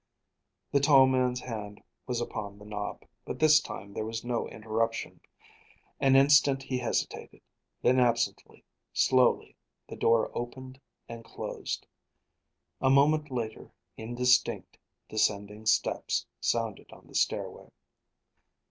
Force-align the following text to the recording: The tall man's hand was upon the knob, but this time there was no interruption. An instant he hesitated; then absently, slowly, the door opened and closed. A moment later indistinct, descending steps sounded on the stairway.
The 0.71 0.79
tall 0.79 1.05
man's 1.05 1.41
hand 1.41 1.79
was 2.07 2.19
upon 2.19 2.57
the 2.57 2.65
knob, 2.65 3.05
but 3.23 3.37
this 3.37 3.59
time 3.61 3.93
there 3.93 4.03
was 4.03 4.25
no 4.25 4.47
interruption. 4.47 5.21
An 5.99 6.15
instant 6.15 6.63
he 6.63 6.79
hesitated; 6.79 7.41
then 7.83 7.99
absently, 7.99 8.63
slowly, 8.93 9.55
the 9.87 9.95
door 9.95 10.31
opened 10.33 10.81
and 11.07 11.23
closed. 11.23 11.85
A 12.81 12.89
moment 12.89 13.29
later 13.29 13.71
indistinct, 13.95 14.75
descending 15.07 15.67
steps 15.67 16.25
sounded 16.39 16.91
on 16.91 17.05
the 17.05 17.13
stairway. 17.13 17.69